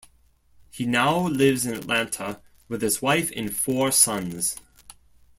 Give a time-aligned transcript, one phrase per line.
[0.71, 4.55] He now lives in Atlanta with his wife and four sons.